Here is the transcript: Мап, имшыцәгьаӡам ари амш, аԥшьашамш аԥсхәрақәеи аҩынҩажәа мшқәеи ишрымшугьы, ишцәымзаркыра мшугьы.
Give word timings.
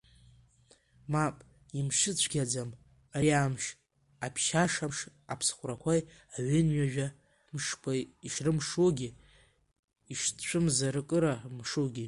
Мап, 1.11 1.35
имшыцәгьаӡам 1.79 2.69
ари 3.15 3.31
амш, 3.43 3.63
аԥшьашамш 4.25 4.99
аԥсхәрақәеи 5.33 6.01
аҩынҩажәа 6.35 7.07
мшқәеи 7.53 8.01
ишрымшугьы, 8.27 9.09
ишцәымзаркыра 10.11 11.33
мшугьы. 11.57 11.99